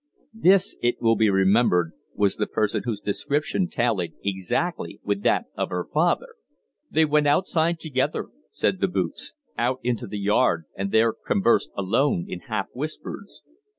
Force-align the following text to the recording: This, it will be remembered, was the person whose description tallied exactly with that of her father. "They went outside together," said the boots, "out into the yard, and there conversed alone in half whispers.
This, 0.33 0.75
it 0.81 0.99
will 0.99 1.15
be 1.15 1.29
remembered, 1.29 1.91
was 2.15 2.35
the 2.37 2.47
person 2.47 2.81
whose 2.85 2.99
description 2.99 3.67
tallied 3.69 4.13
exactly 4.23 4.99
with 5.03 5.21
that 5.21 5.45
of 5.55 5.69
her 5.69 5.85
father. 5.85 6.29
"They 6.89 7.05
went 7.05 7.27
outside 7.27 7.79
together," 7.79 8.29
said 8.49 8.79
the 8.81 8.87
boots, 8.87 9.33
"out 9.59 9.79
into 9.83 10.07
the 10.07 10.17
yard, 10.17 10.65
and 10.75 10.91
there 10.91 11.13
conversed 11.13 11.69
alone 11.77 12.25
in 12.27 12.39
half 12.49 12.69
whispers. 12.73 13.43